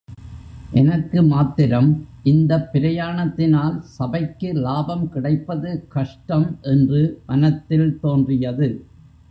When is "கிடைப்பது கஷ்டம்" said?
5.09-6.57